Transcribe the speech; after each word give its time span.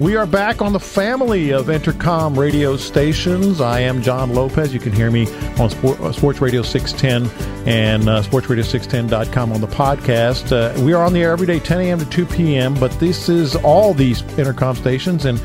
We 0.00 0.16
are 0.16 0.24
back 0.24 0.62
on 0.62 0.72
the 0.72 0.80
family 0.80 1.50
of 1.50 1.66
Entercom 1.66 2.34
radio 2.34 2.78
stations. 2.78 3.60
I 3.60 3.80
am 3.80 4.00
John 4.00 4.32
Lopez. 4.32 4.72
You 4.72 4.80
can 4.80 4.92
hear 4.92 5.10
me 5.10 5.26
on 5.58 5.70
uh, 5.84 6.10
Sports 6.12 6.40
Radio 6.40 6.62
610 6.62 7.68
and 7.68 8.08
uh, 8.08 8.22
sportsradio610.com 8.22 9.52
on 9.52 9.60
the 9.60 9.66
podcast. 9.66 10.52
Uh, 10.52 10.82
we 10.82 10.94
are 10.94 11.04
on 11.04 11.12
the 11.12 11.20
air 11.20 11.32
every 11.32 11.46
day, 11.46 11.58
10 11.60 11.82
a.m. 11.82 11.98
to 11.98 12.06
2 12.06 12.24
p.m., 12.24 12.72
but 12.80 12.90
this 12.92 13.28
is 13.28 13.56
all 13.56 13.92
these 13.92 14.22
Entercom 14.22 14.74
stations. 14.74 15.26
And 15.26 15.38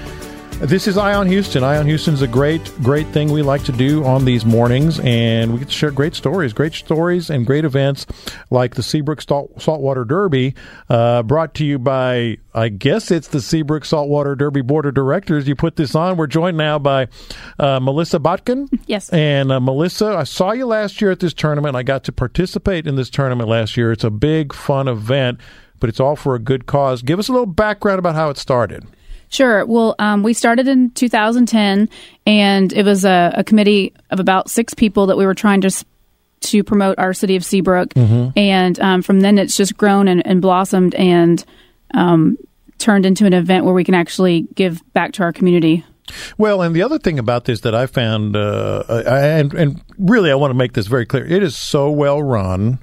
this 0.61 0.87
is 0.87 0.97
Eye 0.97 1.13
on 1.13 1.27
Houston. 1.27 1.63
Eye 1.63 1.77
on 1.77 1.85
Houston 1.85 2.13
is 2.13 2.21
a 2.21 2.27
great, 2.27 2.63
great 2.81 3.07
thing 3.07 3.29
we 3.29 3.41
like 3.41 3.63
to 3.65 3.73
do 3.73 4.05
on 4.05 4.23
these 4.23 4.45
mornings, 4.45 4.99
and 5.01 5.51
we 5.51 5.59
get 5.59 5.67
to 5.67 5.73
share 5.73 5.91
great 5.91 6.15
stories, 6.15 6.53
great 6.53 6.73
stories, 6.73 7.29
and 7.29 7.45
great 7.45 7.65
events 7.65 8.05
like 8.49 8.75
the 8.75 8.81
Seabrook 8.81 9.21
Salt, 9.21 9.61
Saltwater 9.61 10.05
Derby, 10.05 10.55
uh, 10.89 11.23
brought 11.23 11.55
to 11.55 11.65
you 11.65 11.77
by, 11.77 12.37
I 12.53 12.69
guess 12.69 13.11
it's 13.11 13.27
the 13.27 13.41
Seabrook 13.41 13.83
Saltwater 13.83 14.33
Derby 14.33 14.61
Board 14.61 14.85
of 14.85 14.93
Directors. 14.93 15.45
You 15.45 15.55
put 15.55 15.75
this 15.75 15.93
on. 15.93 16.15
We're 16.15 16.27
joined 16.27 16.57
now 16.57 16.79
by 16.79 17.09
uh, 17.59 17.81
Melissa 17.81 18.19
Botkin. 18.19 18.69
Yes. 18.87 19.09
And 19.09 19.51
uh, 19.51 19.59
Melissa, 19.59 20.15
I 20.15 20.23
saw 20.23 20.53
you 20.53 20.67
last 20.67 21.01
year 21.01 21.11
at 21.11 21.19
this 21.19 21.33
tournament. 21.33 21.75
I 21.75 21.83
got 21.83 22.05
to 22.05 22.13
participate 22.13 22.87
in 22.87 22.95
this 22.95 23.09
tournament 23.09 23.49
last 23.49 23.75
year. 23.75 23.91
It's 23.91 24.05
a 24.05 24.09
big, 24.09 24.53
fun 24.53 24.87
event, 24.87 25.39
but 25.81 25.89
it's 25.89 25.99
all 25.99 26.15
for 26.15 26.33
a 26.33 26.39
good 26.39 26.65
cause. 26.65 27.01
Give 27.01 27.19
us 27.19 27.27
a 27.27 27.33
little 27.33 27.45
background 27.45 27.99
about 27.99 28.15
how 28.15 28.29
it 28.29 28.37
started. 28.37 28.85
Sure. 29.35 29.65
Well, 29.65 29.95
um, 29.99 30.23
we 30.23 30.31
started 30.31 30.69
in 30.69 30.91
2010, 30.91 31.89
and 32.25 32.71
it 32.71 32.85
was 32.85 33.03
a, 33.03 33.33
a, 33.35 33.43
committee 33.43 33.93
of 34.09 34.21
about 34.21 34.49
six 34.49 34.73
people 34.73 35.07
that 35.07 35.17
we 35.17 35.25
were 35.25 35.33
trying 35.33 35.59
to 35.61 35.85
to 36.39 36.63
promote 36.63 36.97
our 36.99 37.13
city 37.13 37.35
of 37.35 37.43
Seabrook. 37.43 37.89
Mm-hmm. 37.95 38.37
And 38.39 38.79
um, 38.79 39.01
from 39.01 39.19
then, 39.19 39.37
it's 39.37 39.57
just 39.57 39.75
grown 39.75 40.07
and, 40.07 40.25
and 40.25 40.41
blossomed 40.41 40.95
and 40.95 41.43
um, 41.93 42.37
turned 42.77 43.05
into 43.05 43.25
an 43.25 43.33
event 43.33 43.65
where 43.65 43.73
we 43.73 43.83
can 43.83 43.93
actually 43.93 44.47
give 44.55 44.81
back 44.93 45.11
to 45.13 45.23
our 45.23 45.33
community. 45.33 45.83
Well, 46.37 46.61
and 46.61 46.73
the 46.73 46.83
other 46.83 46.99
thing 46.99 47.19
about 47.19 47.43
this 47.43 47.59
that 47.61 47.75
I 47.75 47.87
found, 47.87 48.37
uh, 48.37 48.83
and, 48.87 49.53
and 49.53 49.81
really, 49.97 50.31
I 50.31 50.35
want 50.35 50.51
to 50.51 50.57
make 50.57 50.73
this 50.73 50.87
very 50.87 51.05
clear: 51.05 51.25
it 51.25 51.43
is 51.43 51.57
so 51.57 51.89
well 51.89 52.23
run. 52.23 52.79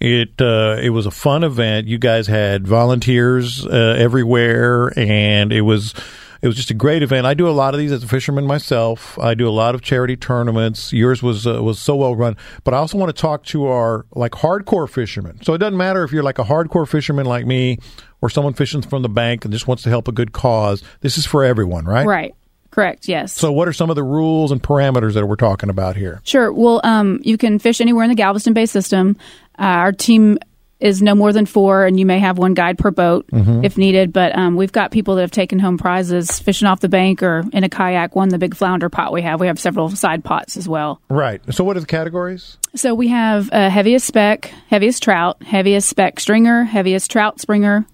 It 0.00 0.40
uh, 0.40 0.76
it 0.80 0.90
was 0.90 1.06
a 1.06 1.10
fun 1.10 1.42
event. 1.42 1.88
You 1.88 1.98
guys 1.98 2.26
had 2.26 2.66
volunteers 2.66 3.66
uh, 3.66 3.96
everywhere, 3.98 4.92
and 4.96 5.52
it 5.52 5.62
was 5.62 5.94
it 6.40 6.46
was 6.46 6.56
just 6.56 6.70
a 6.70 6.74
great 6.74 7.02
event. 7.02 7.26
I 7.26 7.34
do 7.34 7.48
a 7.48 7.50
lot 7.50 7.74
of 7.74 7.80
these 7.80 7.90
as 7.90 8.04
a 8.04 8.08
fisherman 8.08 8.46
myself. 8.46 9.18
I 9.18 9.34
do 9.34 9.48
a 9.48 9.50
lot 9.50 9.74
of 9.74 9.82
charity 9.82 10.16
tournaments. 10.16 10.92
Yours 10.92 11.22
was 11.22 11.46
uh, 11.46 11.62
was 11.62 11.80
so 11.80 11.96
well 11.96 12.14
run, 12.14 12.36
but 12.62 12.74
I 12.74 12.76
also 12.76 12.96
want 12.96 13.14
to 13.14 13.20
talk 13.20 13.44
to 13.46 13.66
our 13.66 14.06
like 14.14 14.32
hardcore 14.32 14.88
fishermen. 14.88 15.42
So 15.42 15.54
it 15.54 15.58
doesn't 15.58 15.76
matter 15.76 16.04
if 16.04 16.12
you're 16.12 16.22
like 16.22 16.38
a 16.38 16.44
hardcore 16.44 16.86
fisherman 16.86 17.26
like 17.26 17.44
me 17.44 17.78
or 18.20 18.30
someone 18.30 18.54
fishing 18.54 18.82
from 18.82 19.02
the 19.02 19.08
bank 19.08 19.44
and 19.44 19.52
just 19.52 19.66
wants 19.66 19.82
to 19.82 19.88
help 19.88 20.06
a 20.06 20.12
good 20.12 20.32
cause. 20.32 20.82
This 21.00 21.18
is 21.18 21.26
for 21.26 21.44
everyone, 21.44 21.86
right? 21.86 22.06
Right. 22.06 22.34
Correct. 22.70 23.08
Yes. 23.08 23.34
So, 23.34 23.50
what 23.50 23.68
are 23.68 23.72
some 23.72 23.90
of 23.90 23.96
the 23.96 24.02
rules 24.02 24.52
and 24.52 24.62
parameters 24.62 25.14
that 25.14 25.26
we're 25.26 25.36
talking 25.36 25.70
about 25.70 25.96
here? 25.96 26.20
Sure. 26.24 26.52
Well, 26.52 26.80
um, 26.84 27.20
you 27.22 27.38
can 27.38 27.58
fish 27.58 27.80
anywhere 27.80 28.04
in 28.04 28.10
the 28.10 28.16
Galveston 28.16 28.52
Bay 28.52 28.66
system. 28.66 29.16
Uh, 29.58 29.62
our 29.62 29.92
team 29.92 30.38
is 30.80 31.02
no 31.02 31.14
more 31.14 31.32
than 31.32 31.44
four, 31.44 31.84
and 31.84 31.98
you 31.98 32.06
may 32.06 32.20
have 32.20 32.38
one 32.38 32.54
guide 32.54 32.78
per 32.78 32.90
boat 32.90 33.26
mm-hmm. 33.32 33.64
if 33.64 33.76
needed. 33.76 34.12
But 34.12 34.36
um, 34.36 34.54
we've 34.54 34.70
got 34.70 34.92
people 34.92 35.16
that 35.16 35.22
have 35.22 35.30
taken 35.30 35.58
home 35.58 35.76
prizes 35.76 36.38
fishing 36.38 36.68
off 36.68 36.80
the 36.80 36.88
bank 36.88 37.22
or 37.22 37.44
in 37.52 37.64
a 37.64 37.68
kayak. 37.68 38.14
Won 38.14 38.28
the 38.28 38.38
big 38.38 38.54
flounder 38.54 38.88
pot 38.88 39.12
we 39.12 39.22
have. 39.22 39.40
We 39.40 39.48
have 39.48 39.58
several 39.58 39.88
side 39.90 40.24
pots 40.24 40.56
as 40.56 40.68
well. 40.68 41.00
Right. 41.08 41.40
So, 41.52 41.64
what 41.64 41.76
are 41.76 41.80
the 41.80 41.86
categories? 41.86 42.58
So 42.74 42.94
we 42.94 43.08
have 43.08 43.50
uh, 43.52 43.70
heaviest 43.70 44.06
speck, 44.06 44.52
heaviest 44.68 45.02
trout, 45.02 45.42
heaviest 45.42 45.88
speck 45.88 46.20
stringer, 46.20 46.64
heaviest 46.64 47.10
trout 47.10 47.40
stringer, 47.40 47.86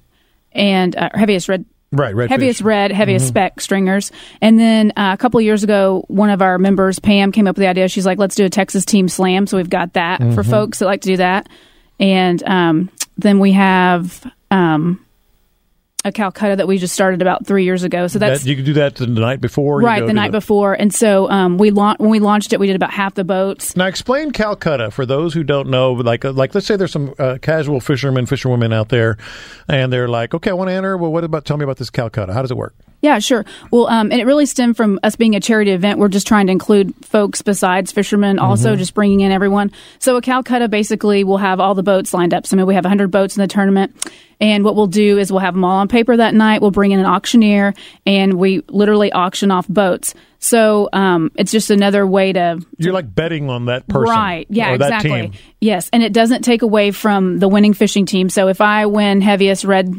and 0.52 0.94
uh, 0.96 1.10
heaviest 1.14 1.48
red 1.48 1.64
Right, 1.96 2.14
red 2.14 2.30
heaviest 2.30 2.58
fish. 2.58 2.64
red, 2.64 2.92
heaviest 2.92 3.24
mm-hmm. 3.24 3.30
speck 3.30 3.60
stringers. 3.60 4.12
And 4.40 4.58
then 4.58 4.92
uh, 4.96 5.12
a 5.14 5.16
couple 5.16 5.40
years 5.40 5.62
ago, 5.62 6.04
one 6.08 6.30
of 6.30 6.42
our 6.42 6.58
members, 6.58 6.98
Pam, 6.98 7.32
came 7.32 7.46
up 7.46 7.56
with 7.56 7.62
the 7.62 7.68
idea. 7.68 7.88
She's 7.88 8.06
like, 8.06 8.18
let's 8.18 8.34
do 8.34 8.44
a 8.44 8.50
Texas 8.50 8.84
Team 8.84 9.08
Slam. 9.08 9.46
So 9.46 9.56
we've 9.56 9.70
got 9.70 9.92
that 9.94 10.20
mm-hmm. 10.20 10.34
for 10.34 10.42
folks 10.42 10.80
that 10.80 10.86
like 10.86 11.02
to 11.02 11.08
do 11.08 11.16
that. 11.18 11.48
And 12.00 12.42
um, 12.44 12.90
then 13.16 13.38
we 13.38 13.52
have 13.52 14.30
um, 14.50 15.04
a 16.04 16.12
Calcutta 16.12 16.56
that 16.56 16.68
we 16.68 16.78
just 16.78 16.94
started 16.94 17.22
about 17.22 17.46
three 17.46 17.64
years 17.64 17.82
ago. 17.82 18.06
So 18.06 18.18
that's 18.18 18.42
that, 18.42 18.48
you 18.48 18.56
can 18.56 18.64
do 18.64 18.74
that 18.74 18.96
the 18.96 19.06
night 19.06 19.40
before, 19.40 19.80
right? 19.80 20.06
The 20.06 20.12
night 20.12 20.32
the, 20.32 20.38
before, 20.38 20.74
and 20.74 20.92
so 20.92 21.30
um, 21.30 21.58
we 21.58 21.70
la- 21.70 21.96
when 21.98 22.10
we 22.10 22.20
launched 22.20 22.52
it, 22.52 22.60
we 22.60 22.66
did 22.66 22.76
about 22.76 22.92
half 22.92 23.14
the 23.14 23.24
boats. 23.24 23.76
Now, 23.76 23.86
explain 23.86 24.30
Calcutta 24.30 24.90
for 24.90 25.06
those 25.06 25.34
who 25.34 25.42
don't 25.42 25.68
know. 25.68 25.92
Like, 25.92 26.24
uh, 26.24 26.32
like 26.32 26.54
let's 26.54 26.66
say 26.66 26.76
there's 26.76 26.92
some 26.92 27.14
uh, 27.18 27.38
casual 27.40 27.80
fishermen, 27.80 28.26
fisherwomen 28.26 28.72
out 28.72 28.90
there, 28.90 29.16
and 29.68 29.92
they're 29.92 30.08
like, 30.08 30.34
"Okay, 30.34 30.50
I 30.50 30.54
want 30.54 30.68
to 30.68 30.74
enter. 30.74 30.96
Well, 30.96 31.12
what 31.12 31.24
about? 31.24 31.44
Tell 31.44 31.56
me 31.56 31.64
about 31.64 31.78
this 31.78 31.90
Calcutta. 31.90 32.32
How 32.32 32.42
does 32.42 32.50
it 32.50 32.56
work?" 32.56 32.74
Yeah, 33.04 33.18
sure. 33.18 33.44
Well, 33.70 33.86
um, 33.88 34.10
and 34.10 34.18
it 34.18 34.24
really 34.24 34.46
stemmed 34.46 34.78
from 34.78 34.98
us 35.02 35.14
being 35.14 35.36
a 35.36 35.40
charity 35.40 35.72
event. 35.72 35.98
We're 35.98 36.08
just 36.08 36.26
trying 36.26 36.46
to 36.46 36.52
include 36.52 36.94
folks 37.04 37.42
besides 37.42 37.92
fishermen, 37.92 38.38
also 38.38 38.70
mm-hmm. 38.70 38.78
just 38.78 38.94
bringing 38.94 39.20
in 39.20 39.30
everyone. 39.30 39.72
So 39.98 40.16
a 40.16 40.22
Calcutta 40.22 40.68
basically 40.68 41.22
will 41.22 41.36
have 41.36 41.60
all 41.60 41.74
the 41.74 41.82
boats 41.82 42.14
lined 42.14 42.32
up. 42.32 42.46
So 42.46 42.56
I 42.56 42.58
mean, 42.58 42.66
we 42.66 42.72
have 42.76 42.84
100 42.84 43.10
boats 43.10 43.36
in 43.36 43.42
the 43.42 43.46
tournament. 43.46 43.94
And 44.40 44.64
what 44.64 44.74
we'll 44.74 44.86
do 44.86 45.18
is 45.18 45.30
we'll 45.30 45.40
have 45.40 45.52
them 45.52 45.66
all 45.66 45.76
on 45.76 45.88
paper 45.88 46.16
that 46.16 46.32
night. 46.32 46.62
We'll 46.62 46.70
bring 46.70 46.92
in 46.92 46.98
an 46.98 47.04
auctioneer 47.04 47.74
and 48.06 48.34
we 48.38 48.62
literally 48.68 49.12
auction 49.12 49.50
off 49.50 49.68
boats. 49.68 50.14
So 50.38 50.88
um, 50.94 51.30
it's 51.34 51.52
just 51.52 51.70
another 51.70 52.06
way 52.06 52.32
to, 52.32 52.56
to, 52.58 52.66
You're 52.78 52.94
like 52.94 53.14
betting 53.14 53.50
on 53.50 53.66
that 53.66 53.86
person. 53.86 54.14
Right. 54.14 54.46
Yeah, 54.48 54.72
exactly. 54.72 55.32
Yes. 55.60 55.90
And 55.92 56.02
it 56.02 56.14
doesn't 56.14 56.40
take 56.40 56.62
away 56.62 56.90
from 56.90 57.38
the 57.38 57.48
winning 57.48 57.74
fishing 57.74 58.06
team. 58.06 58.30
So 58.30 58.48
if 58.48 58.62
I 58.62 58.86
win 58.86 59.20
heaviest 59.20 59.64
red 59.64 59.92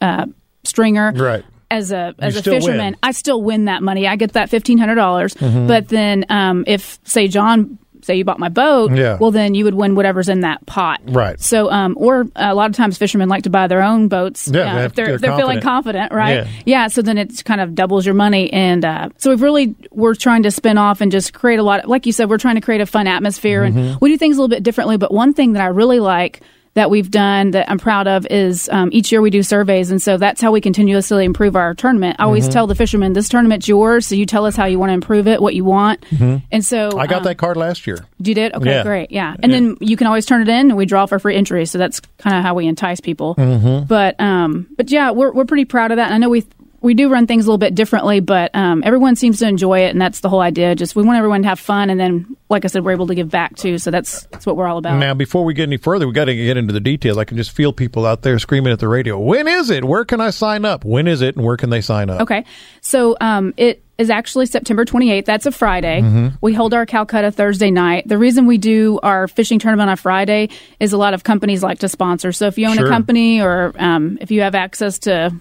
uh, 0.00 0.26
stringer, 0.64 1.12
right 1.12 1.44
as 1.70 1.92
a 1.92 2.14
as 2.18 2.34
you 2.34 2.40
a 2.40 2.42
fisherman, 2.42 2.78
win. 2.78 2.96
I 3.02 3.12
still 3.12 3.42
win 3.42 3.66
that 3.66 3.82
money. 3.82 4.06
I 4.06 4.16
get 4.16 4.32
that 4.32 4.50
fifteen 4.50 4.78
hundred 4.78 4.96
dollars. 4.96 5.34
Mm-hmm. 5.34 5.66
But 5.66 5.88
then, 5.88 6.24
um, 6.28 6.64
if 6.66 6.98
say 7.04 7.28
John, 7.28 7.78
say 8.02 8.16
you 8.16 8.24
bought 8.24 8.38
my 8.38 8.48
boat, 8.48 8.92
yeah. 8.92 9.18
well 9.20 9.30
then 9.30 9.54
you 9.54 9.64
would 9.64 9.74
win 9.74 9.94
whatever's 9.94 10.28
in 10.28 10.40
that 10.40 10.64
pot. 10.66 11.00
Right. 11.04 11.38
So, 11.40 11.70
um, 11.70 11.94
or 11.98 12.26
a 12.36 12.54
lot 12.54 12.70
of 12.70 12.76
times 12.76 12.96
fishermen 12.96 13.28
like 13.28 13.42
to 13.42 13.50
buy 13.50 13.66
their 13.66 13.82
own 13.82 14.08
boats. 14.08 14.48
Yeah, 14.48 14.76
uh, 14.76 14.82
if 14.84 14.94
they're 14.94 15.06
they're, 15.06 15.18
they're 15.18 15.36
feeling 15.36 15.60
confident, 15.60 16.12
right? 16.12 16.44
Yeah. 16.44 16.48
yeah. 16.64 16.86
So 16.88 17.02
then 17.02 17.18
it 17.18 17.44
kind 17.44 17.60
of 17.60 17.74
doubles 17.74 18.06
your 18.06 18.14
money, 18.14 18.52
and 18.52 18.84
uh, 18.84 19.10
so 19.18 19.30
we've 19.30 19.42
really 19.42 19.74
we're 19.90 20.14
trying 20.14 20.44
to 20.44 20.50
spin 20.50 20.78
off 20.78 21.00
and 21.00 21.12
just 21.12 21.34
create 21.34 21.58
a 21.58 21.62
lot. 21.62 21.84
Of, 21.84 21.90
like 21.90 22.06
you 22.06 22.12
said, 22.12 22.30
we're 22.30 22.38
trying 22.38 22.56
to 22.56 22.62
create 22.62 22.80
a 22.80 22.86
fun 22.86 23.06
atmosphere, 23.06 23.64
mm-hmm. 23.64 23.78
and 23.78 24.00
we 24.00 24.10
do 24.10 24.16
things 24.16 24.36
a 24.36 24.40
little 24.40 24.54
bit 24.54 24.62
differently. 24.62 24.96
But 24.96 25.12
one 25.12 25.34
thing 25.34 25.52
that 25.52 25.62
I 25.62 25.66
really 25.66 26.00
like 26.00 26.40
that 26.78 26.90
we've 26.90 27.10
done 27.10 27.50
that 27.50 27.68
I'm 27.68 27.78
proud 27.78 28.06
of 28.06 28.24
is 28.30 28.68
um, 28.68 28.90
each 28.92 29.10
year 29.10 29.20
we 29.20 29.30
do 29.30 29.42
surveys, 29.42 29.90
and 29.90 30.00
so 30.00 30.16
that's 30.16 30.40
how 30.40 30.52
we 30.52 30.60
continuously 30.60 31.24
improve 31.24 31.56
our 31.56 31.74
tournament. 31.74 32.16
I 32.20 32.22
always 32.22 32.44
mm-hmm. 32.44 32.52
tell 32.52 32.66
the 32.68 32.76
fishermen, 32.76 33.14
"This 33.14 33.28
tournament's 33.28 33.66
yours, 33.66 34.06
so 34.06 34.14
you 34.14 34.26
tell 34.26 34.46
us 34.46 34.54
how 34.54 34.66
you 34.66 34.78
want 34.78 34.90
to 34.90 34.94
improve 34.94 35.26
it, 35.26 35.42
what 35.42 35.56
you 35.56 35.64
want." 35.64 36.00
Mm-hmm. 36.02 36.36
And 36.52 36.64
so 36.64 36.96
I 36.96 37.08
got 37.08 37.18
um, 37.18 37.24
that 37.24 37.34
card 37.34 37.56
last 37.56 37.84
year. 37.88 38.06
You 38.20 38.32
did? 38.32 38.54
Okay, 38.54 38.70
yeah. 38.70 38.82
great, 38.84 39.10
yeah. 39.10 39.34
And 39.42 39.50
yeah. 39.50 39.58
then 39.58 39.76
you 39.80 39.96
can 39.96 40.06
always 40.06 40.24
turn 40.24 40.40
it 40.40 40.48
in, 40.48 40.70
and 40.70 40.76
we 40.76 40.86
draw 40.86 41.06
for 41.06 41.18
free 41.18 41.34
entry. 41.34 41.66
So 41.66 41.78
that's 41.78 41.98
kind 42.18 42.36
of 42.36 42.44
how 42.44 42.54
we 42.54 42.68
entice 42.68 43.00
people. 43.00 43.34
Mm-hmm. 43.34 43.86
But 43.86 44.20
um, 44.20 44.68
but 44.76 44.88
yeah, 44.88 45.10
we're 45.10 45.32
we're 45.32 45.46
pretty 45.46 45.64
proud 45.64 45.90
of 45.90 45.96
that. 45.96 46.06
And 46.06 46.14
I 46.14 46.18
know 46.18 46.28
we 46.28 46.44
we 46.80 46.94
do 46.94 47.08
run 47.08 47.26
things 47.26 47.44
a 47.44 47.48
little 47.48 47.58
bit 47.58 47.74
differently, 47.74 48.20
but 48.20 48.54
um, 48.54 48.82
everyone 48.84 49.16
seems 49.16 49.40
to 49.40 49.48
enjoy 49.48 49.80
it, 49.80 49.90
and 49.90 50.00
that's 50.00 50.20
the 50.20 50.28
whole 50.28 50.40
idea. 50.40 50.74
Just 50.74 50.94
we 50.94 51.02
want 51.02 51.18
everyone 51.18 51.42
to 51.42 51.48
have 51.48 51.58
fun, 51.58 51.90
and 51.90 51.98
then, 51.98 52.36
like 52.48 52.64
I 52.64 52.68
said, 52.68 52.84
we're 52.84 52.92
able 52.92 53.08
to 53.08 53.14
give 53.14 53.28
back 53.28 53.56
too. 53.56 53.78
So 53.78 53.90
that's 53.90 54.24
that's 54.26 54.46
what 54.46 54.56
we're 54.56 54.68
all 54.68 54.78
about. 54.78 54.98
Now, 54.98 55.14
before 55.14 55.44
we 55.44 55.54
get 55.54 55.64
any 55.64 55.76
further, 55.76 56.06
we 56.06 56.12
got 56.12 56.26
to 56.26 56.36
get 56.36 56.56
into 56.56 56.72
the 56.72 56.80
details. 56.80 57.18
I 57.18 57.24
can 57.24 57.36
just 57.36 57.50
feel 57.50 57.72
people 57.72 58.06
out 58.06 58.22
there 58.22 58.38
screaming 58.38 58.72
at 58.72 58.78
the 58.78 58.88
radio. 58.88 59.18
When 59.18 59.48
is 59.48 59.70
it? 59.70 59.84
Where 59.84 60.04
can 60.04 60.20
I 60.20 60.30
sign 60.30 60.64
up? 60.64 60.84
When 60.84 61.08
is 61.08 61.20
it? 61.20 61.36
And 61.36 61.44
where 61.44 61.56
can 61.56 61.70
they 61.70 61.80
sign 61.80 62.10
up? 62.10 62.20
Okay, 62.20 62.44
so 62.80 63.16
um, 63.20 63.54
it 63.56 63.82
is 63.98 64.10
actually 64.10 64.46
September 64.46 64.84
28th. 64.84 65.24
That's 65.24 65.46
a 65.46 65.50
Friday. 65.50 66.00
Mm-hmm. 66.00 66.36
We 66.40 66.54
hold 66.54 66.72
our 66.72 66.86
Calcutta 66.86 67.32
Thursday 67.32 67.72
night. 67.72 68.06
The 68.06 68.16
reason 68.16 68.46
we 68.46 68.56
do 68.56 69.00
our 69.02 69.26
fishing 69.26 69.58
tournament 69.58 69.90
on 69.90 69.96
Friday 69.96 70.50
is 70.78 70.92
a 70.92 70.96
lot 70.96 71.14
of 71.14 71.24
companies 71.24 71.64
like 71.64 71.80
to 71.80 71.88
sponsor. 71.88 72.30
So 72.30 72.46
if 72.46 72.56
you 72.56 72.68
own 72.68 72.76
sure. 72.76 72.86
a 72.86 72.88
company 72.88 73.40
or 73.40 73.74
um, 73.76 74.18
if 74.20 74.30
you 74.30 74.42
have 74.42 74.54
access 74.54 75.00
to 75.00 75.34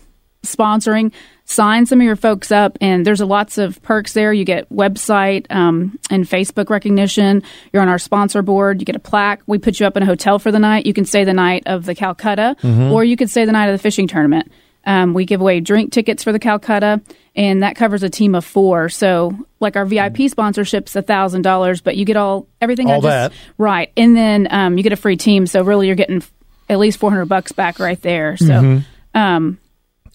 sponsoring, 0.44 1.12
sign 1.46 1.86
some 1.86 2.00
of 2.00 2.06
your 2.06 2.16
folks 2.16 2.52
up, 2.52 2.78
and 2.82 3.06
there's 3.06 3.22
lots 3.22 3.58
of 3.58 3.82
perks 3.82 4.14
there. 4.14 4.34
You 4.34 4.46
get 4.46 4.70
website 4.70 5.46
um, 5.50 5.98
and 6.10 6.26
Facebook 6.26 6.70
recognition. 6.70 7.44
You're 7.72 7.82
on 7.82 7.90
our 7.90 8.00
sponsor 8.00 8.42
board. 8.42 8.82
You 8.82 8.86
get 8.86 8.96
a 8.96 9.00
plaque. 9.00 9.42
We 9.48 9.58
put 9.58 9.80
you 9.80 9.86
up 9.86 9.98
in 9.98 10.04
a 10.04 10.06
hotel 10.06 10.40
for 10.40 10.52
the 10.52 10.60
night. 10.60 10.86
You 10.86 10.94
can 10.94 11.06
stay 11.06 11.24
the 11.24 11.34
night 11.34 11.64
of 11.66 11.86
the 11.86 11.96
Calcutta, 11.96 12.56
mm-hmm. 12.62 12.92
or 12.92 13.04
you 13.04 13.18
could 13.18 13.30
stay 13.30 13.46
the 13.46 13.52
night 13.52 13.68
of 13.68 13.74
the 13.74 13.82
fishing 13.82 14.08
tournament. 14.08 14.52
Um, 14.86 15.14
we 15.14 15.26
give 15.26 15.42
away 15.42 15.60
drink 15.60 15.92
tickets 15.92 16.24
for 16.24 16.32
the 16.32 16.40
Calcutta, 16.40 17.02
and 17.36 17.62
that 17.62 17.76
covers 17.76 18.04
a 18.04 18.10
team 18.10 18.36
of 18.36 18.46
four. 18.46 18.88
So, 18.88 19.38
like 19.60 19.76
our 19.76 19.86
VIP 19.86 20.30
sponsorship's 20.30 20.96
a 20.96 21.02
thousand 21.02 21.42
dollars, 21.42 21.82
but 21.82 21.98
you 21.98 22.06
get 22.06 22.16
all 22.16 22.48
everything. 22.62 22.90
All 22.90 23.02
just, 23.02 23.04
that 23.04 23.34
right, 23.58 23.92
and 23.98 24.16
then 24.16 24.48
um, 24.50 24.78
you 24.78 24.84
get 24.84 24.94
a 24.94 24.98
free 24.98 25.18
team. 25.18 25.46
So 25.46 25.62
really, 25.62 25.88
you're 25.88 25.98
getting 25.98 26.24
at 26.70 26.80
least 26.80 27.00
four 27.00 27.10
hundred 27.10 27.26
bucks 27.26 27.52
back 27.52 27.80
right 27.80 28.02
there. 28.02 28.38
So. 28.38 28.46
Mm-hmm. 28.46 29.18
Um, 29.18 29.58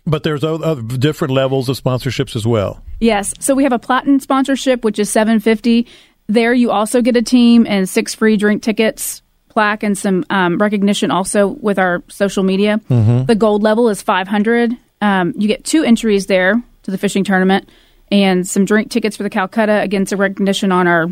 but 0.07 0.23
there's 0.23 0.43
other 0.45 0.83
different 0.83 1.33
levels 1.33 1.69
of 1.69 1.81
sponsorships 1.81 2.35
as 2.35 2.47
well. 2.47 2.83
Yes. 3.01 3.35
So 3.41 3.55
we 3.55 3.63
have 3.65 3.73
a 3.73 3.79
platinum 3.79 4.21
sponsorship, 4.21 4.85
which 4.85 4.99
is 4.99 5.11
750. 5.11 5.87
There, 6.29 6.55
you 6.55 6.71
also 6.71 7.03
get 7.03 7.17
a 7.17 7.23
team 7.23 7.67
and 7.69 7.89
six 7.89 8.15
free 8.15 8.37
drink 8.37 8.63
tickets, 8.63 9.23
plaque, 9.49 9.83
and 9.83 9.97
some 9.97 10.25
um, 10.31 10.59
recognition 10.59 11.11
also 11.11 11.49
with 11.49 11.79
our 11.79 12.03
social 12.09 12.43
media. 12.43 12.81
Mm-hmm. 12.89 13.27
The 13.27 13.35
gold 13.35 13.63
level 13.63 13.89
is 13.89 14.03
500. 14.03 14.77
Um, 15.01 15.35
you 15.37 15.49
get 15.49 15.65
two 15.65 15.83
entries 15.83 16.27
there 16.27 16.63
to 16.85 16.91
the 16.91 16.99
fishing 16.99 17.25
tournament, 17.25 17.69
and 18.11 18.47
some 18.47 18.65
drink 18.65 18.91
tickets 18.91 19.17
for 19.17 19.23
the 19.25 19.31
Calcutta. 19.31 19.81
Again, 19.81 20.07
some 20.07 20.21
recognition 20.21 20.73
on 20.73 20.87
our 20.87 21.09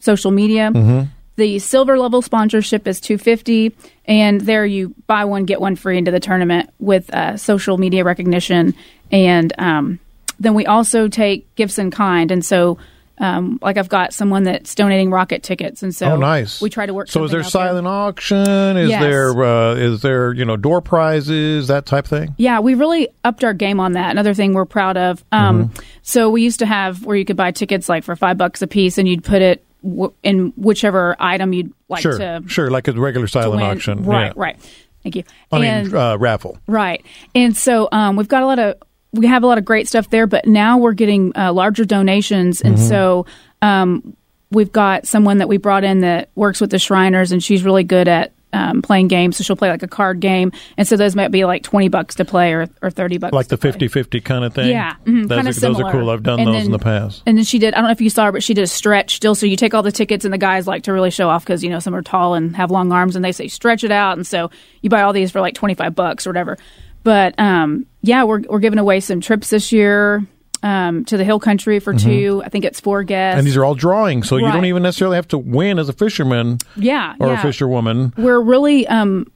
social 0.00 0.30
media. 0.30 0.70
Mm-hmm. 0.70 1.08
The 1.42 1.58
silver 1.58 1.98
level 1.98 2.22
sponsorship 2.22 2.86
is 2.86 3.00
two 3.00 3.18
fifty, 3.18 3.74
and 4.04 4.40
there 4.40 4.64
you 4.64 4.94
buy 5.08 5.24
one 5.24 5.44
get 5.44 5.60
one 5.60 5.74
free 5.74 5.98
into 5.98 6.12
the 6.12 6.20
tournament 6.20 6.70
with 6.78 7.12
uh, 7.12 7.36
social 7.36 7.78
media 7.78 8.04
recognition, 8.04 8.74
and 9.10 9.52
um, 9.58 9.98
then 10.38 10.54
we 10.54 10.66
also 10.66 11.08
take 11.08 11.52
gifts 11.56 11.80
in 11.80 11.90
kind, 11.90 12.30
and 12.30 12.44
so. 12.44 12.78
Um, 13.18 13.58
like 13.62 13.76
I've 13.76 13.90
got 13.90 14.14
someone 14.14 14.42
that's 14.44 14.74
donating 14.74 15.10
rocket 15.10 15.42
tickets, 15.42 15.82
and 15.82 15.94
so 15.94 16.12
oh, 16.12 16.16
nice. 16.16 16.60
we 16.62 16.70
try 16.70 16.86
to 16.86 16.94
work. 16.94 17.08
So, 17.08 17.22
is 17.22 17.30
there 17.30 17.44
silent 17.44 17.86
auction? 17.86 18.76
Is 18.76 18.88
Yes. 18.88 19.02
there 19.02 19.44
uh, 19.44 19.74
is 19.74 20.00
there 20.02 20.32
you 20.32 20.44
know 20.44 20.56
door 20.56 20.80
prizes 20.80 21.68
that 21.68 21.86
type 21.86 22.06
thing? 22.06 22.34
Yeah, 22.38 22.60
we 22.60 22.74
really 22.74 23.08
upped 23.22 23.44
our 23.44 23.52
game 23.52 23.78
on 23.80 23.92
that. 23.92 24.10
Another 24.10 24.34
thing 24.34 24.54
we're 24.54 24.64
proud 24.64 24.96
of. 24.96 25.22
Um, 25.30 25.72
So 26.00 26.30
we 26.30 26.42
used 26.42 26.60
to 26.60 26.66
have 26.66 27.04
where 27.04 27.14
you 27.16 27.24
could 27.24 27.36
buy 27.36 27.50
tickets 27.52 27.88
like 27.88 28.02
for 28.02 28.16
five 28.16 28.38
bucks 28.38 28.62
a 28.62 28.66
piece, 28.66 28.96
and 28.96 29.06
you'd 29.06 29.22
put 29.22 29.42
it 29.42 29.64
w- 29.82 30.12
in 30.22 30.52
whichever 30.56 31.16
item 31.18 31.52
you'd 31.52 31.72
like 31.88 32.02
sure, 32.02 32.18
to, 32.18 32.42
sure, 32.46 32.70
like 32.70 32.88
a 32.88 32.92
regular 32.92 33.26
silent 33.26 33.62
auction, 33.62 34.04
Right, 34.04 34.26
yeah. 34.26 34.32
right. 34.36 34.56
Thank 35.02 35.16
you. 35.16 35.24
I 35.50 35.64
and, 35.64 35.88
mean 35.88 35.96
uh, 35.96 36.16
raffle. 36.16 36.58
Right. 36.66 37.04
And 37.34 37.56
so 37.56 37.88
um, 37.90 38.16
we've 38.16 38.28
got 38.28 38.42
a 38.42 38.46
lot 38.46 38.58
of 38.58 38.76
we 39.12 39.26
have 39.26 39.42
a 39.42 39.46
lot 39.46 39.58
of 39.58 39.64
great 39.64 39.88
stuff 39.88 40.08
there, 40.10 40.26
but 40.26 40.46
now 40.46 40.78
we're 40.78 40.94
getting 40.94 41.36
uh, 41.36 41.52
larger 41.52 41.84
donations, 41.84 42.62
and 42.62 42.78
so 42.78 43.26
um, 43.60 44.16
we've 44.50 44.72
got 44.72 45.06
someone 45.06 45.38
that 45.38 45.48
we 45.48 45.58
brought 45.58 45.84
in 45.84 46.00
that 46.00 46.30
works 46.34 46.60
with 46.62 46.70
the 46.70 46.78
Shriners, 46.78 47.30
and 47.32 47.42
she's 47.42 47.62
really 47.62 47.84
good 47.84 48.08
at. 48.08 48.32
Um, 48.54 48.82
playing 48.82 49.08
games, 49.08 49.38
so 49.38 49.44
she'll 49.44 49.56
play 49.56 49.70
like 49.70 49.82
a 49.82 49.88
card 49.88 50.20
game, 50.20 50.52
and 50.76 50.86
so 50.86 50.98
those 50.98 51.16
might 51.16 51.30
be 51.30 51.46
like 51.46 51.62
twenty 51.62 51.88
bucks 51.88 52.16
to 52.16 52.24
play 52.26 52.52
or, 52.52 52.68
or 52.82 52.90
thirty 52.90 53.16
bucks, 53.16 53.32
Like 53.32 53.48
the 53.48 53.56
to 53.56 53.72
play. 53.72 53.88
50-50 53.88 54.22
kind 54.22 54.44
of 54.44 54.52
thing. 54.54 54.68
Yeah, 54.68 54.92
mhm, 55.06 55.26
those, 55.26 55.38
are, 55.56 55.60
those 55.72 55.80
are 55.80 55.90
cool. 55.90 56.10
I've 56.10 56.22
done 56.22 56.38
And 56.38 56.48
those 56.48 56.56
then- 56.56 56.66
in 56.66 56.72
the 56.72 56.78
past. 56.78 57.22
And 57.24 57.38
then 57.38 57.46
she 57.46 57.58
did. 57.58 57.72
I 57.72 57.78
don't 57.78 57.86
know 57.86 57.92
if 57.92 58.02
you 58.02 58.10
saw 58.10 58.26
her, 58.26 58.32
but 58.32 58.42
she 58.42 58.52
did 58.52 58.60
a 58.60 58.66
stretch 58.66 59.16
still. 59.16 59.34
So 59.34 59.46
you 59.46 59.56
take 59.56 59.72
all 59.72 59.82
the 59.82 59.90
tickets, 59.90 60.26
and 60.26 60.34
the 60.34 60.38
guys 60.38 60.66
like 60.66 60.82
to 60.82 60.92
really 60.92 61.10
show 61.10 61.30
off 61.30 61.44
because 61.46 61.64
you 61.64 61.70
know 61.70 61.78
some 61.78 61.94
are 61.94 62.02
tall 62.02 62.34
and 62.34 62.54
have 62.54 62.70
long 62.70 62.92
arms, 62.92 63.16
and 63.16 63.24
they 63.24 63.32
say 63.32 63.48
stretch 63.48 63.84
it 63.84 63.90
out, 63.90 64.18
and 64.18 64.26
so 64.26 64.50
you 64.82 64.90
buy 64.90 65.00
all 65.00 65.14
these 65.14 65.30
for 65.30 65.40
like 65.40 65.54
twenty 65.54 65.72
five 65.74 65.94
bucks 65.94 66.26
or 66.26 66.30
whatever. 66.30 66.58
But 67.04 67.34
um, 67.40 67.86
yeah, 68.02 68.24
we're 68.24 68.42
we're 68.50 68.58
giving 68.58 68.78
away 68.78 69.00
some 69.00 69.22
trips 69.22 69.48
this 69.48 69.72
year 69.72 70.26
um, 70.62 71.04
to 71.06 71.16
the 71.16 71.24
hill 71.24 71.40
country 71.40 71.80
for 71.80 71.94
two. 71.94 72.42
I 72.44 72.48
think 72.48 72.64
it's 72.64 72.80
four 72.80 73.02
guests. 73.02 73.32
Mm-hmm. 73.32 73.38
And 73.38 73.46
these 73.46 73.56
are 73.56 73.64
all 73.64 73.74
drawings, 73.74 74.28
so 74.28 74.36
you 74.36 74.50
don't 74.50 74.64
even 74.64 74.82
necessarily 74.82 75.16
have 75.16 75.28
to 75.28 75.38
win 75.38 75.78
as 75.78 75.88
a 75.88 75.92
fisherman 75.92 76.58
yeah, 76.76 77.14
or 77.18 77.28
yeah. 77.28 77.38
a 77.38 77.42
fisherwoman. 77.42 78.12
We're 78.16 78.40
really 78.40 78.86
um, 78.86 79.26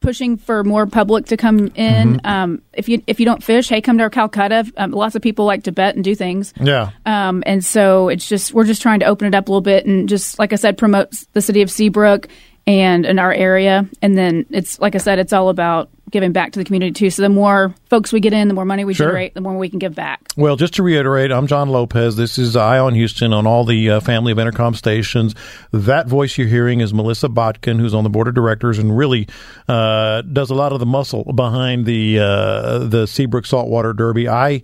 pushing 0.00 0.36
for 0.36 0.62
more 0.62 0.86
public 0.86 1.26
to 1.26 1.36
come 1.36 1.70
in. 1.74 2.14
Mm-hmm. 2.14 2.26
Um, 2.26 2.62
if 2.72 2.88
you 2.88 3.02
if 3.06 3.18
you 3.20 3.26
don't 3.26 3.42
fish, 3.42 3.68
hey, 3.68 3.80
come 3.80 3.98
to 3.98 4.04
our 4.04 4.10
Calcutta. 4.10 4.70
Um, 4.76 4.92
lots 4.92 5.14
of 5.14 5.22
people 5.22 5.44
like 5.46 5.64
to 5.64 5.72
bet 5.72 5.94
and 5.94 6.04
do 6.04 6.14
things. 6.14 6.52
Yeah. 6.60 6.90
Um, 7.04 7.42
and 7.46 7.64
so 7.64 8.08
it's 8.08 8.28
just 8.28 8.52
we're 8.52 8.64
just 8.64 8.82
trying 8.82 9.00
to 9.00 9.06
open 9.06 9.26
it 9.26 9.34
up 9.34 9.48
a 9.48 9.50
little 9.50 9.60
bit 9.60 9.86
and 9.86 10.08
just 10.08 10.38
like 10.38 10.52
I 10.52 10.56
said, 10.56 10.78
promote 10.78 11.12
the 11.32 11.42
city 11.42 11.62
of 11.62 11.70
Seabrook 11.70 12.28
and 12.66 13.06
in 13.06 13.18
our 13.18 13.32
area. 13.32 13.88
And 14.02 14.16
then 14.16 14.46
it's 14.50 14.78
like 14.78 14.94
I 14.94 14.98
said, 14.98 15.18
it's 15.18 15.32
all 15.32 15.48
about 15.48 15.90
giving 16.10 16.32
back 16.32 16.52
to 16.52 16.58
the 16.58 16.64
community 16.64 16.92
too. 16.92 17.10
So 17.10 17.22
the 17.22 17.28
more 17.28 17.74
folks 17.90 18.12
we 18.12 18.20
get 18.20 18.32
in, 18.32 18.48
the 18.48 18.54
more 18.54 18.64
money 18.64 18.84
we 18.84 18.94
Sure. 18.94 19.08
generate, 19.08 19.34
the 19.34 19.40
more 19.40 19.56
we 19.58 19.68
can 19.68 19.78
give 19.78 19.94
back. 19.94 20.20
Well, 20.36 20.56
just 20.56 20.74
to 20.74 20.82
reiterate, 20.82 21.32
I'm 21.32 21.46
John 21.46 21.68
Lopez. 21.68 22.16
This 22.16 22.38
is 22.38 22.54
Eye 22.56 22.78
on 22.78 22.94
Houston 22.94 23.32
on 23.32 23.46
all 23.46 23.64
the 23.64 23.90
uh, 23.90 24.00
family 24.00 24.30
of 24.32 24.38
Entercom 24.38 24.76
stations. 24.76 25.34
That 25.72 26.06
voice 26.06 26.38
you're 26.38 26.46
hearing 26.46 26.80
is 26.80 26.94
Melissa 26.94 27.28
Botkin, 27.28 27.78
who's 27.80 27.94
on 27.94 28.04
the 28.04 28.10
board 28.10 28.28
of 28.28 28.34
directors 28.34 28.78
and 28.78 28.96
really 28.96 29.26
uh, 29.68 30.22
does 30.22 30.50
a 30.50 30.54
lot 30.54 30.72
of 30.72 30.80
the 30.80 30.86
muscle 30.86 31.24
behind 31.34 31.86
the 31.86 32.20
uh, 32.20 32.78
the 32.78 33.06
Seabrook 33.06 33.46
Saltwater 33.46 33.92
Derby. 33.92 34.28
I 34.28 34.62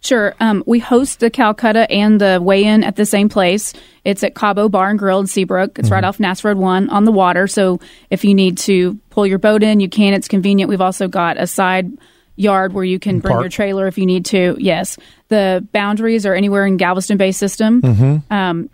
Sure. 0.00 0.32
Um, 0.38 0.62
we 0.64 0.78
host 0.78 1.18
the 1.18 1.28
Calcutta 1.28 1.90
and 1.90 2.20
the 2.20 2.38
weigh-in 2.40 2.84
at 2.84 2.94
the 2.94 3.04
same 3.04 3.28
place. 3.28 3.72
It's 4.04 4.22
at 4.22 4.36
Cabo 4.36 4.68
Bar 4.68 4.90
and 4.90 4.98
Grill 4.98 5.18
in 5.18 5.26
Seabrook. 5.26 5.76
It's 5.76 5.86
Mm-hmm. 5.88 5.94
right 5.94 6.04
off 6.04 6.18
NASA 6.18 6.44
Road 6.44 6.56
One 6.58 6.88
on 6.88 7.04
the 7.04 7.10
water. 7.10 7.48
So 7.48 7.80
if 8.10 8.24
you 8.24 8.32
need 8.32 8.58
to 8.58 8.94
pull 9.10 9.26
your 9.26 9.40
boat 9.40 9.64
in, 9.64 9.80
you 9.80 9.88
can. 9.88 10.14
It's 10.14 10.28
convenient. 10.28 10.68
We've 10.68 10.80
also 10.80 11.08
got 11.08 11.36
a 11.36 11.48
side 11.48 11.90
yard 12.38 12.72
where 12.72 12.84
you 12.84 12.98
can 12.98 13.20
bring 13.20 13.32
Park. 13.32 13.42
your 13.42 13.50
trailer 13.50 13.86
if 13.86 13.98
you 13.98 14.06
need 14.06 14.24
to. 14.26 14.56
Yes. 14.58 14.96
The 15.28 15.66
boundaries 15.72 16.24
are 16.26 16.34
anywhere 16.34 16.64
in 16.66 16.76
Galveston 16.76 17.16
Bay 17.18 17.32
system. 17.32 17.82
Mm-hmm. 17.82 18.32
Um, 18.32 18.70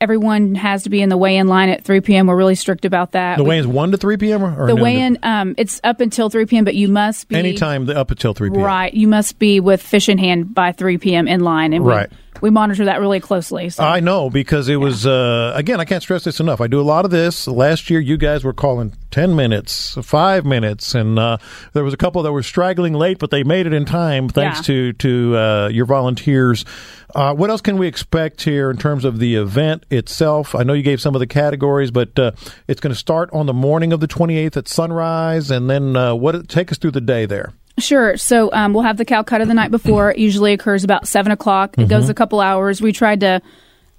everyone 0.00 0.54
has 0.54 0.82
to 0.82 0.90
be 0.90 1.00
in 1.00 1.08
the 1.08 1.16
weigh-in 1.16 1.46
line 1.48 1.68
at 1.70 1.84
3 1.84 2.00
p.m. 2.02 2.26
We're 2.26 2.36
really 2.36 2.54
strict 2.56 2.84
about 2.84 3.12
that. 3.12 3.36
The 3.38 3.44
We- 3.44 3.50
weigh 3.50 3.58
in's 3.58 3.66
one 3.66 3.90
to 3.92 3.96
three 3.96 4.16
p.m. 4.16 4.42
or, 4.42 4.66
the 4.66 4.76
weigh-in, 4.76 5.18
um, 5.22 5.54
it's 5.56 5.80
up 5.84 6.00
until 6.00 6.28
3 6.30 6.46
p.m., 6.46 6.64
but 6.64 6.74
you 6.74 6.88
must 6.88 7.28
be 7.28 7.36
anytime 7.36 7.86
the- 7.86 7.96
up 7.98 8.10
until 8.10 8.34
three 8.34 8.50
p.m. 8.50 8.62
Right. 8.62 8.92
You 8.92 9.08
must 9.08 9.38
be 9.38 9.60
with 9.60 9.82
fish 9.82 10.08
in 10.08 10.18
hand 10.18 10.54
by 10.54 10.72
3 10.72 10.98
p.m. 10.98 11.26
in 11.28 11.40
line. 11.40 11.72
And 11.72 11.84
Right. 11.86 12.10
we, 12.10 12.16
we 12.44 12.50
monitor 12.50 12.84
that 12.84 13.00
really 13.00 13.20
closely. 13.20 13.70
So. 13.70 13.82
I 13.82 14.00
know 14.00 14.28
because 14.28 14.68
it 14.68 14.76
was 14.76 15.06
uh, 15.06 15.54
again. 15.56 15.80
I 15.80 15.86
can't 15.86 16.02
stress 16.02 16.24
this 16.24 16.40
enough. 16.40 16.60
I 16.60 16.66
do 16.66 16.78
a 16.78 16.82
lot 16.84 17.06
of 17.06 17.10
this. 17.10 17.46
Last 17.48 17.88
year, 17.88 18.00
you 18.00 18.18
guys 18.18 18.44
were 18.44 18.52
calling 18.52 18.92
ten 19.10 19.34
minutes, 19.34 19.96
five 20.02 20.44
minutes, 20.44 20.94
and 20.94 21.18
uh, 21.18 21.38
there 21.72 21.82
was 21.82 21.94
a 21.94 21.96
couple 21.96 22.22
that 22.22 22.32
were 22.32 22.42
straggling 22.42 22.92
late, 22.92 23.18
but 23.18 23.30
they 23.30 23.44
made 23.44 23.66
it 23.66 23.72
in 23.72 23.86
time 23.86 24.28
thanks 24.28 24.58
Yeah. 24.58 24.62
to 24.62 24.92
to 24.92 25.36
uh, 25.38 25.68
your 25.68 25.86
volunteers. 25.86 26.66
Uh, 27.14 27.32
what 27.32 27.48
else 27.48 27.62
can 27.62 27.78
we 27.78 27.86
expect 27.86 28.42
here 28.42 28.70
in 28.70 28.76
terms 28.76 29.06
of 29.06 29.20
the 29.20 29.36
event 29.36 29.86
itself? 29.90 30.54
I 30.54 30.64
know 30.64 30.74
you 30.74 30.82
gave 30.82 31.00
some 31.00 31.14
of 31.14 31.20
the 31.20 31.26
categories, 31.26 31.90
but 31.90 32.18
uh, 32.18 32.32
it's 32.68 32.80
going 32.80 32.92
to 32.92 32.98
start 32.98 33.30
on 33.32 33.46
the 33.46 33.54
morning 33.54 33.90
of 33.94 34.00
the 34.00 34.06
twenty 34.06 34.36
eighth 34.36 34.58
at 34.58 34.68
sunrise, 34.68 35.50
and 35.50 35.70
then 35.70 35.96
uh, 35.96 36.14
what? 36.14 36.46
Take 36.46 36.70
us 36.70 36.76
through 36.76 36.90
the 36.90 37.00
day 37.00 37.24
there. 37.24 37.54
Sure. 37.78 38.16
So 38.16 38.52
um, 38.52 38.72
we'll 38.72 38.84
have 38.84 38.96
the 38.96 39.04
Calcutta 39.04 39.46
the 39.46 39.54
night 39.54 39.70
before. 39.70 40.10
It 40.12 40.18
usually 40.18 40.52
occurs 40.52 40.84
about 40.84 41.08
7 41.08 41.32
o'clock. 41.32 41.74
It 41.76 41.80
Mm-hmm. 41.82 41.90
goes 41.90 42.08
a 42.08 42.14
couple 42.14 42.40
hours. 42.40 42.80
We 42.80 42.92
tried 42.92 43.20
to 43.20 43.42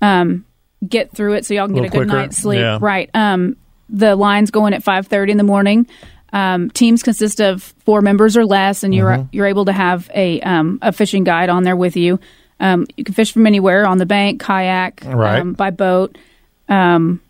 um, 0.02 0.46
get 0.88 1.12
through 1.12 1.34
it 1.34 1.46
so 1.46 1.54
y'all 1.54 1.68
can 1.68 1.76
get 1.76 1.80
a 1.82 1.84
Little 1.86 2.00
good 2.02 2.08
night's 2.08 2.38
sleep. 2.38 2.60
Yeah. 2.62 2.78
Right. 2.80 3.10
Um, 3.14 3.58
the 3.90 4.16
line's 4.16 4.50
going 4.52 4.74
at 4.74 4.84
5.30 4.84 5.30
in 5.32 5.38
the 5.38 5.44
morning. 5.44 5.88
Um, 6.34 6.70
teams 6.70 7.04
consist 7.04 7.40
of 7.42 7.64
four 7.86 8.02
members 8.02 8.36
or 8.36 8.46
less, 8.46 8.84
and 8.84 8.94
you're 8.94 9.10
Mm-hmm. 9.12 9.28
you're 9.32 9.46
able 9.46 9.66
to 9.66 9.72
have 9.74 10.10
a 10.14 10.42
um, 10.42 10.80
a 10.82 10.92
fishing 10.92 11.24
guide 11.24 11.50
on 11.50 11.64
there 11.64 11.76
with 11.78 11.96
you. 11.96 12.20
Um, 12.60 12.88
you 12.98 13.04
can 13.06 13.14
fish 13.14 13.32
from 13.32 13.46
anywhere 13.48 13.86
on 13.86 14.00
the 14.00 14.06
bank, 14.06 14.42
kayak, 14.42 15.04
Right. 15.06 15.40
um, 15.40 15.54
by 15.54 15.70
boat. 15.70 16.18
Um, 16.68 17.22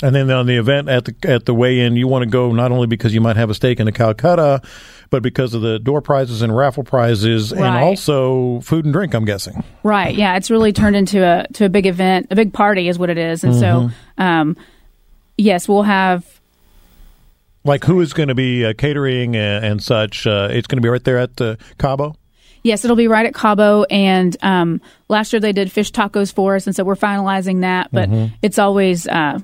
And 0.00 0.14
then 0.14 0.30
on 0.30 0.46
the 0.46 0.56
event 0.56 0.88
at 0.88 1.04
the 1.06 1.14
at 1.28 1.44
the 1.44 1.52
weigh-in, 1.52 1.96
you 1.96 2.06
want 2.06 2.22
to 2.22 2.28
go 2.30 2.52
not 2.52 2.70
only 2.70 2.86
because 2.86 3.12
you 3.12 3.20
might 3.20 3.34
have 3.36 3.50
a 3.50 3.54
stake 3.54 3.80
in 3.80 3.86
the 3.86 3.92
Calcutta, 3.92 4.62
but 5.10 5.24
because 5.24 5.54
of 5.54 5.62
the 5.62 5.80
door 5.80 6.00
prizes 6.00 6.40
and 6.40 6.56
raffle 6.56 6.84
prizes, 6.84 7.52
and 7.52 7.64
also 7.64 8.60
food 8.60 8.84
and 8.84 8.94
drink. 8.94 9.12
I'm 9.14 9.24
guessing. 9.24 9.64
Right. 9.82 10.14
Yeah, 10.14 10.36
it's 10.36 10.52
really 10.52 10.72
turned 10.72 10.94
into 10.94 11.24
a 11.24 11.48
to 11.54 11.64
a 11.64 11.68
big 11.68 11.86
event, 11.86 12.28
a 12.30 12.36
big 12.36 12.52
party 12.52 12.88
is 12.88 12.96
what 12.96 13.10
it 13.10 13.18
is. 13.18 13.42
And 13.42 13.56
so, 13.56 13.90
um, 14.18 14.56
yes, 15.36 15.66
we'll 15.68 15.82
have 15.82 16.24
Like 17.64 17.82
who 17.82 18.00
is 18.00 18.12
going 18.12 18.28
to 18.28 18.36
be 18.36 18.64
uh, 18.64 18.74
catering 18.78 19.34
and, 19.34 19.64
and 19.64 19.82
such? 19.82 20.28
Uh, 20.28 20.46
it's 20.52 20.68
going 20.68 20.76
to 20.76 20.82
be 20.82 20.88
right 20.88 21.02
there 21.02 21.18
at 21.18 21.40
uh, 21.40 21.56
Cabo. 21.78 22.14
Yes, 22.62 22.84
it'll 22.84 22.96
be 22.96 23.08
right 23.08 23.26
at 23.26 23.34
Cabo. 23.34 23.82
And 23.84 24.36
um, 24.42 24.80
last 25.08 25.32
year 25.32 25.40
they 25.40 25.52
did 25.52 25.72
fish 25.72 25.90
tacos 25.90 26.32
for 26.32 26.54
us, 26.54 26.68
and 26.68 26.76
so 26.76 26.84
we're 26.84 26.94
finalizing 26.94 27.62
that. 27.62 27.88
But 27.90 28.08
Mm-hmm. 28.10 28.34
it's 28.42 28.60
always 28.60 29.08
uh, 29.08 29.40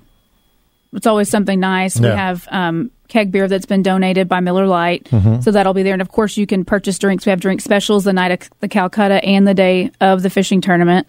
it's 0.95 1.07
always 1.07 1.29
something 1.29 1.61
nice. 1.61 1.99
We 2.01 2.07
have 2.17 2.47
um, 2.51 2.91
keg 3.09 3.31
beer 3.33 3.49
that's 3.49 3.67
been 3.67 3.83
donated 3.83 4.29
by 4.29 4.41
Miller 4.41 4.67
Lite, 4.67 5.05
Mm-hmm. 5.05 5.41
so 5.41 5.51
that'll 5.51 5.75
be 5.75 5.83
there. 5.83 5.93
And 5.93 6.03
of 6.03 6.09
course, 6.11 6.37
you 6.37 6.47
can 6.47 6.65
purchase 6.65 6.99
drinks. 6.99 7.27
We 7.27 7.31
have 7.31 7.41
drink 7.41 7.61
specials 7.61 8.05
the 8.05 8.13
night 8.13 8.31
of 8.33 8.51
the 8.61 8.69
Calcutta 8.69 9.23
and 9.25 9.47
the 9.47 9.55
day 9.55 9.91
of 10.01 10.23
the 10.23 10.31
fishing 10.31 10.61
tournament. 10.61 11.07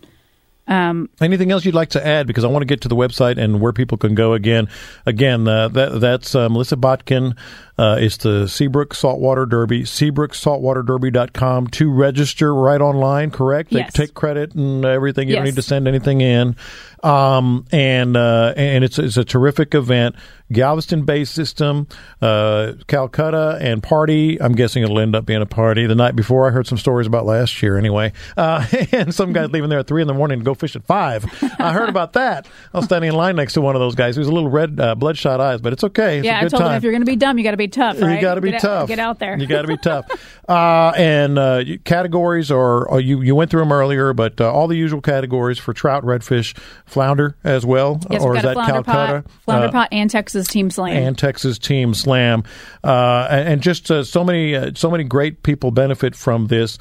Anything 0.68 1.52
else 1.52 1.64
you'd 1.64 1.76
like 1.76 1.90
to 1.90 2.06
add? 2.06 2.26
Because 2.26 2.44
I 2.44 2.48
want 2.48 2.64
to 2.64 2.66
get 2.66 2.82
to 2.82 2.88
the 2.88 2.96
website 2.96 3.38
and 3.38 3.62
where 3.62 3.72
people 3.72 3.98
can 4.00 4.16
go 4.16 4.34
again. 4.34 4.68
Again, 5.06 5.48
uh, 5.48 5.68
that 5.70 6.00
that's 6.02 6.34
uh, 6.34 6.50
Melissa 6.50 6.76
Botkin. 6.76 7.36
Uh, 7.78 7.98
it's 8.00 8.18
the 8.18 8.48
Seabrook 8.48 8.94
Saltwater 8.94 9.46
Derby, 9.46 9.84
SeabrookSaltwaterDerby.com 9.84 11.68
to 11.68 11.92
register 11.92 12.56
right 12.56 12.80
online, 12.80 13.32
correct? 13.32 13.72
Yes. 13.72 13.92
They 13.92 14.06
take 14.06 14.14
credit 14.14 14.56
and 14.56 14.86
everything. 14.86 15.28
You 15.28 15.36
don't 15.36 15.46
need 15.46 15.58
to 15.58 15.62
send 15.62 15.88
anything 15.88 16.22
in. 16.22 16.56
Um, 17.04 17.66
and 17.72 18.18
uh, 18.18 18.54
and 18.58 18.84
it's, 18.84 18.98
it's 18.98 19.18
a 19.18 19.24
terrific 19.24 19.76
event. 19.76 20.16
Galveston 20.52 21.04
Bay 21.06 21.26
system, 21.26 21.88
uh, 22.22 22.74
Calcutta 22.88 23.58
and 23.62 23.82
party. 23.82 24.40
I'm 24.42 24.54
guessing 24.54 24.84
it'll 24.84 25.00
end 25.00 25.16
up 25.16 25.26
being 25.26 25.42
a 25.42 25.46
party. 25.46 25.88
The 25.88 25.96
night 25.96 26.16
before, 26.16 26.48
I 26.48 26.52
heard 26.52 26.68
some 26.68 26.78
stories 26.78 27.08
about 27.08 27.26
last 27.26 27.62
year 27.62 27.78
anyway. 27.78 28.14
Uh, 28.38 28.66
and 28.92 29.14
some 29.14 29.34
guys 29.34 29.52
leaving 29.52 29.70
there 29.70 29.80
at 29.80 29.88
three 29.88 30.02
in 30.02 30.08
the 30.08 30.14
morning 30.14 30.40
to 30.40 30.46
go 30.46 30.54
fish 30.54 30.76
at 30.76 30.86
five. 30.86 31.26
I 31.60 31.74
heard 31.74 31.90
about 31.90 32.14
that. 32.14 32.48
I 32.74 32.78
was 32.78 32.86
standing 32.86 33.10
in 33.10 33.16
line 33.16 33.36
next 33.36 33.54
to 33.54 33.62
one 33.62 33.76
of 33.76 33.80
those 33.80 33.96
guys. 33.96 34.16
He 34.16 34.20
was 34.20 34.28
a 34.28 34.32
little 34.32 34.50
red, 34.50 34.80
uh, 34.80 34.96
bloodshot 34.96 35.42
eyes, 35.42 35.62
but 35.62 35.74
it's 35.74 35.84
okay. 35.84 36.20
It's 36.20 36.26
yeah, 36.26 36.38
I 36.38 36.42
told 36.42 36.54
time. 36.54 36.70
them 36.70 36.78
if 36.78 36.84
you're 36.84 36.92
going 36.92 37.02
to 37.02 37.06
be 37.06 37.16
dumb, 37.16 37.38
you 37.38 37.44
got 37.44 37.52
to 37.52 37.58
be 37.58 37.65
tough. 37.68 38.02
Right? 38.02 38.16
You 38.16 38.22
got 38.22 38.36
to 38.36 38.42
be 38.42 38.52
get 38.52 38.62
tough. 38.62 38.84
Out, 38.84 38.88
get 38.88 39.00
out 39.00 39.20
there. 39.20 39.38
You 39.40 39.48
got 39.48 39.62
to 39.64 39.68
be 39.68 39.78
tough. 39.78 40.06
Uh, 40.48 40.94
and 40.96 41.40
uh, 41.40 41.64
categories 41.86 42.52
are 42.52 42.92
uh, 42.94 42.98
you 42.98 43.20
you 43.24 43.34
went 43.34 43.50
through 43.50 43.62
them 43.62 43.72
earlier, 43.72 44.14
but 44.14 44.40
uh, 44.40 44.54
all 44.54 44.68
the 44.68 44.76
usual 44.76 45.02
categories 45.02 45.58
for 45.58 45.74
trout, 45.74 46.04
redfish, 46.04 46.56
flounder 46.86 47.36
as 47.44 47.66
well, 47.66 48.00
Yes, 48.12 48.22
or 48.22 48.36
is 48.36 48.44
that 48.44 48.54
flounder 48.54 48.84
Calcutta? 48.84 49.24
pot, 49.24 49.32
flounder 49.44 49.68
Uh, 49.70 49.72
pot, 49.72 49.90
and 49.92 50.08
Texas 50.08 50.48
Team 50.48 50.70
Slam. 50.70 50.96
and 50.96 51.18
Texas 51.18 51.58
Team 51.58 51.96
Slam, 51.96 52.44
uh, 52.84 53.28
and, 53.32 53.50
and 53.54 53.62
just 53.64 53.90
uh, 53.90 54.04
so 54.04 54.24
many 54.24 54.56
uh, 54.56 54.70
so 54.76 54.92
many 54.92 55.04
great 55.04 55.42
people 55.42 55.72
benefit 55.72 56.16
from 56.16 56.46
this. 56.46 56.78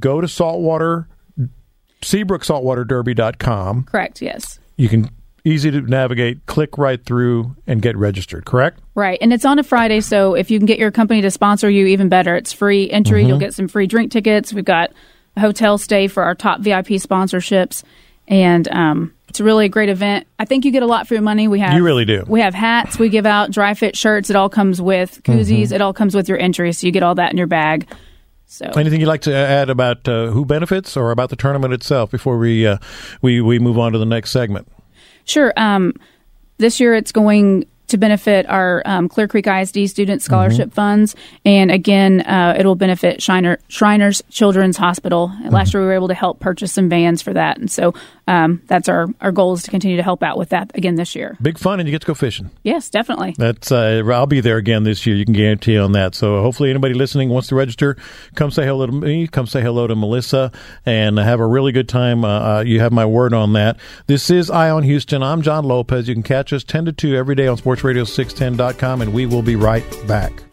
Go 0.00 0.22
to 0.22 0.26
saltwater 0.26 1.06
SeabrookSaltwaterDerby.com. 2.00 3.84
Correct. 3.84 4.22
Yes. 4.22 4.58
You 4.76 4.88
can 4.88 5.10
easy 5.44 5.70
to 5.70 5.80
navigate. 5.80 6.46
Click 6.46 6.78
right 6.78 7.04
through 7.04 7.56
and 7.66 7.82
get 7.82 7.96
registered. 7.96 8.44
Correct. 8.44 8.80
Right. 8.94 9.18
And 9.20 9.32
it's 9.32 9.44
on 9.44 9.58
a 9.58 9.62
Friday, 9.62 10.00
so 10.00 10.34
if 10.34 10.50
you 10.50 10.58
can 10.58 10.66
get 10.66 10.78
your 10.78 10.90
company 10.90 11.20
to 11.22 11.30
sponsor 11.30 11.68
you, 11.70 11.86
even 11.86 12.08
better. 12.08 12.36
It's 12.36 12.52
free 12.52 12.90
entry. 12.90 13.20
Mm-hmm. 13.22 13.28
You'll 13.28 13.38
get 13.38 13.54
some 13.54 13.68
free 13.68 13.86
drink 13.86 14.12
tickets. 14.12 14.52
We've 14.52 14.64
got 14.64 14.92
a 15.36 15.40
hotel 15.40 15.78
stay 15.78 16.08
for 16.08 16.22
our 16.22 16.34
top 16.34 16.60
VIP 16.60 16.88
sponsorships. 16.88 17.82
And 18.28 18.68
um, 18.68 19.12
it's 19.28 19.40
really 19.40 19.66
a 19.66 19.68
great 19.68 19.88
event. 19.88 20.26
I 20.38 20.44
think 20.44 20.64
you 20.64 20.70
get 20.70 20.82
a 20.82 20.86
lot 20.86 21.08
for 21.08 21.14
your 21.14 21.22
money. 21.22 21.48
We 21.48 21.58
have 21.60 21.74
You 21.74 21.82
really 21.84 22.04
do. 22.04 22.24
We 22.28 22.40
have 22.40 22.54
hats. 22.54 22.98
We 22.98 23.08
give 23.08 23.26
out 23.26 23.50
dry 23.50 23.74
fit 23.74 23.96
shirts. 23.96 24.30
It 24.30 24.36
all 24.36 24.48
comes 24.48 24.80
with 24.80 25.22
Mm-hmm. 25.24 25.40
koozies. 25.40 25.72
It 25.72 25.80
all 25.80 25.92
comes 25.92 26.14
with 26.14 26.28
your 26.28 26.38
entry, 26.38 26.72
so 26.72 26.86
you 26.86 26.92
get 26.92 27.02
all 27.02 27.16
that 27.16 27.32
in 27.32 27.38
your 27.38 27.46
bag. 27.48 27.88
So 28.46 28.66
Anything 28.66 29.00
you'd 29.00 29.06
like 29.08 29.22
to 29.22 29.34
add 29.34 29.70
about 29.70 30.06
uh, 30.06 30.26
who 30.26 30.44
benefits 30.44 30.94
or 30.96 31.10
about 31.10 31.30
the 31.30 31.36
tournament 31.36 31.72
itself 31.72 32.10
before 32.10 32.36
we 32.36 32.66
uh, 32.66 32.76
we 33.22 33.40
we 33.40 33.58
move 33.58 33.78
on 33.78 33.92
to 33.92 33.98
the 33.98 34.04
next 34.04 34.30
segment? 34.30 34.68
Sure. 35.24 35.52
Um, 35.56 35.94
this 36.58 36.80
year 36.80 36.94
it's 36.94 37.12
going 37.12 37.66
to 37.88 37.98
benefit 37.98 38.48
our 38.48 38.82
um, 38.86 39.06
Clear 39.08 39.28
Creek 39.28 39.46
ISD 39.46 39.86
student 39.88 40.22
scholarship 40.22 40.68
Mm-hmm. 40.68 40.74
funds. 40.74 41.14
And 41.44 41.70
again, 41.70 42.22
uh, 42.22 42.54
it'll 42.58 42.74
benefit 42.74 43.20
Shiner, 43.20 43.58
Shriners 43.68 44.22
Children's 44.30 44.78
Hospital. 44.78 45.28
Mm-hmm. 45.28 45.48
Last 45.50 45.74
year 45.74 45.82
we 45.82 45.86
were 45.88 45.92
able 45.92 46.08
to 46.08 46.14
help 46.14 46.40
purchase 46.40 46.72
some 46.72 46.88
vans 46.88 47.20
for 47.20 47.34
that. 47.34 47.58
And 47.58 47.70
so 47.70 47.92
um, 48.28 48.62
that's 48.66 48.88
our, 48.88 49.08
our 49.20 49.32
goal 49.32 49.54
is 49.54 49.62
to 49.64 49.70
continue 49.70 49.96
to 49.96 50.02
help 50.02 50.22
out 50.22 50.38
with 50.38 50.50
that 50.50 50.70
again 50.74 50.94
this 50.94 51.14
year. 51.14 51.36
Big 51.42 51.58
fun, 51.58 51.80
and 51.80 51.88
you 51.88 51.92
get 51.92 52.02
to 52.02 52.06
go 52.06 52.14
fishing. 52.14 52.50
Yes, 52.62 52.88
definitely. 52.88 53.34
That's 53.36 53.72
uh, 53.72 54.02
I'll 54.12 54.26
be 54.26 54.40
there 54.40 54.56
again 54.56 54.84
this 54.84 55.04
year. 55.06 55.16
You 55.16 55.24
can 55.24 55.34
guarantee 55.34 55.76
on 55.78 55.92
that. 55.92 56.14
So 56.14 56.40
hopefully, 56.40 56.70
anybody 56.70 56.94
listening 56.94 57.28
wants 57.28 57.48
to 57.48 57.54
register, 57.54 57.96
come 58.34 58.50
say 58.50 58.64
hello 58.64 58.86
to 58.86 58.92
me. 58.92 59.26
Come 59.26 59.46
say 59.46 59.60
hello 59.60 59.86
to 59.86 59.96
Melissa, 59.96 60.52
and 60.86 61.18
have 61.18 61.40
a 61.40 61.46
really 61.46 61.72
good 61.72 61.88
time. 61.88 62.24
Uh, 62.24 62.58
uh, 62.58 62.60
you 62.60 62.80
have 62.80 62.92
my 62.92 63.06
word 63.06 63.34
on 63.34 63.52
that. 63.54 63.78
This 64.06 64.30
is 64.30 64.50
Eye 64.50 64.70
on 64.70 64.84
Houston. 64.84 65.22
I'm 65.22 65.42
John 65.42 65.64
Lopez. 65.64 66.08
You 66.08 66.14
can 66.14 66.22
catch 66.22 66.52
us 66.52 66.62
ten 66.64 66.84
to 66.84 66.92
two 66.92 67.16
every 67.16 67.34
day 67.34 67.46
on 67.46 67.56
SportsRadio610.com, 67.56 69.02
and 69.02 69.12
we 69.12 69.26
will 69.26 69.42
be 69.42 69.56
right 69.56 69.84
back. 70.06 70.44